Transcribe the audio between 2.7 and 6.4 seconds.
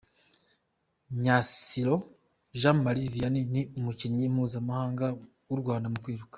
Marie Vianney ni umukinnyi mpuzamahanga w’u Rwanda mu kwiruka.